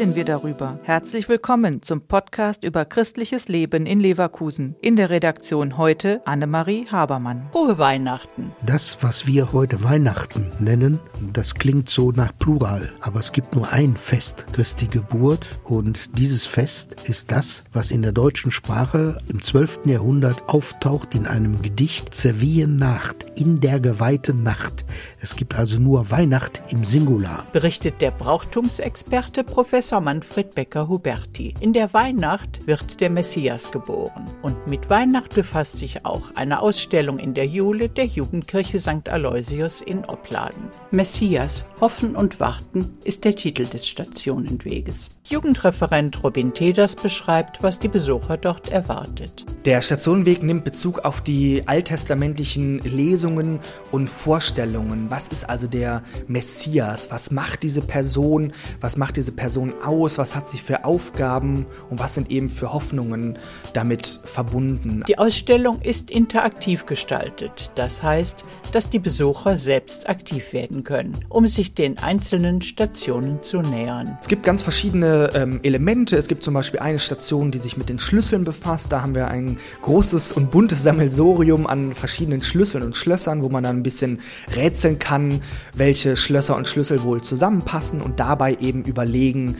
darüber. 0.00 0.78
Herzlich 0.84 1.28
willkommen 1.28 1.82
zum 1.82 2.00
Podcast 2.00 2.64
über 2.64 2.86
christliches 2.86 3.48
Leben 3.48 3.84
in 3.84 4.00
Leverkusen. 4.00 4.74
In 4.80 4.96
der 4.96 5.10
Redaktion 5.10 5.76
heute 5.76 6.22
Annemarie 6.24 6.86
Habermann. 6.90 7.50
Frohe 7.52 7.76
Weihnachten. 7.76 8.50
Das, 8.64 9.02
was 9.02 9.26
wir 9.26 9.52
heute 9.52 9.84
Weihnachten 9.84 10.52
nennen, 10.58 11.00
das 11.34 11.54
klingt 11.54 11.90
so 11.90 12.12
nach 12.12 12.32
Plural, 12.38 12.90
aber 13.02 13.20
es 13.20 13.30
gibt 13.32 13.54
nur 13.54 13.70
ein 13.72 13.94
Fest, 13.94 14.46
Christi 14.54 14.86
Geburt. 14.86 15.60
Und 15.64 16.16
dieses 16.18 16.46
Fest 16.46 16.96
ist 17.04 17.30
das, 17.30 17.64
was 17.74 17.90
in 17.90 18.00
der 18.00 18.12
deutschen 18.12 18.50
Sprache 18.50 19.18
im 19.28 19.42
12. 19.42 19.80
Jahrhundert 19.84 20.48
auftaucht 20.48 21.14
in 21.14 21.26
einem 21.26 21.60
Gedicht 21.60 22.14
Zerwien 22.14 22.76
Nacht, 22.76 23.26
in 23.38 23.60
der 23.60 23.78
geweihten 23.78 24.42
Nacht. 24.42 24.86
Es 25.20 25.36
gibt 25.36 25.56
also 25.56 25.78
nur 25.78 26.10
Weihnacht 26.10 26.62
im 26.70 26.86
Singular. 26.86 27.44
Berichtet 27.52 28.00
der 28.00 28.12
Brauchtumsexperte 28.12 29.44
Professor 29.44 29.89
Manfred 29.98 30.54
Becker-Huberti. 30.54 31.54
In 31.58 31.72
der 31.72 31.92
Weihnacht 31.92 32.66
wird 32.68 33.00
der 33.00 33.10
Messias 33.10 33.72
geboren. 33.72 34.26
Und 34.42 34.68
mit 34.68 34.88
Weihnacht 34.88 35.34
befasst 35.34 35.78
sich 35.78 36.06
auch 36.06 36.22
eine 36.36 36.62
Ausstellung 36.62 37.18
in 37.18 37.34
der 37.34 37.46
Jule 37.46 37.88
der 37.88 38.06
Jugendkirche 38.06 38.78
St. 38.78 39.08
Aloysius 39.08 39.80
in 39.80 40.04
Opladen. 40.04 40.68
Messias, 40.92 41.68
Hoffen 41.80 42.14
und 42.14 42.38
Warten 42.38 42.98
ist 43.02 43.24
der 43.24 43.34
Titel 43.34 43.64
des 43.66 43.88
Stationenweges. 43.88 45.18
Jugendreferent 45.28 46.22
Robin 46.22 46.54
Teders 46.54 46.94
beschreibt, 46.94 47.62
was 47.62 47.78
die 47.78 47.88
Besucher 47.88 48.36
dort 48.36 48.70
erwartet. 48.70 49.46
Der 49.66 49.82
Stationenweg 49.82 50.42
nimmt 50.42 50.64
Bezug 50.64 51.00
auf 51.00 51.20
die 51.20 51.64
alttestamentlichen 51.66 52.78
Lesungen 52.78 53.60
und 53.92 54.08
Vorstellungen. 54.08 55.10
Was 55.10 55.28
ist 55.28 55.50
also 55.50 55.66
der 55.66 56.02
Messias? 56.28 57.10
Was 57.10 57.30
macht 57.30 57.62
diese 57.62 57.82
Person? 57.82 58.54
Was 58.80 58.96
macht 58.96 59.18
diese 59.18 59.32
Person 59.32 59.74
aus? 59.84 60.16
Was 60.16 60.34
hat 60.34 60.48
sie 60.48 60.56
für 60.56 60.86
Aufgaben? 60.86 61.66
Und 61.90 61.98
was 62.00 62.14
sind 62.14 62.30
eben 62.30 62.48
für 62.48 62.72
Hoffnungen 62.72 63.38
damit 63.74 64.20
verbunden? 64.24 65.04
Die 65.06 65.18
Ausstellung 65.18 65.82
ist 65.82 66.10
interaktiv 66.10 66.86
gestaltet. 66.86 67.70
Das 67.74 68.02
heißt, 68.02 68.46
dass 68.70 68.90
die 68.90 68.98
Besucher 68.98 69.56
selbst 69.56 70.08
aktiv 70.08 70.52
werden 70.52 70.84
können, 70.84 71.16
um 71.28 71.46
sich 71.46 71.74
den 71.74 71.98
einzelnen 71.98 72.62
Stationen 72.62 73.42
zu 73.42 73.62
nähern. 73.62 74.16
Es 74.20 74.28
gibt 74.28 74.44
ganz 74.44 74.62
verschiedene 74.62 75.30
ähm, 75.34 75.60
Elemente. 75.62 76.16
Es 76.16 76.28
gibt 76.28 76.44
zum 76.44 76.54
Beispiel 76.54 76.80
eine 76.80 76.98
Station, 76.98 77.50
die 77.50 77.58
sich 77.58 77.76
mit 77.76 77.88
den 77.88 77.98
Schlüsseln 77.98 78.44
befasst. 78.44 78.92
Da 78.92 79.02
haben 79.02 79.14
wir 79.14 79.28
ein 79.28 79.58
großes 79.82 80.32
und 80.32 80.50
buntes 80.50 80.82
Sammelsorium 80.82 81.66
an 81.66 81.94
verschiedenen 81.94 82.42
Schlüsseln 82.42 82.84
und 82.84 82.96
Schlössern, 82.96 83.42
wo 83.42 83.48
man 83.48 83.64
dann 83.64 83.78
ein 83.78 83.82
bisschen 83.82 84.20
rätseln 84.54 84.98
kann, 84.98 85.42
welche 85.74 86.16
Schlösser 86.16 86.56
und 86.56 86.68
Schlüssel 86.68 87.02
wohl 87.02 87.22
zusammenpassen 87.22 88.00
und 88.00 88.20
dabei 88.20 88.56
eben 88.60 88.84
überlegen, 88.84 89.56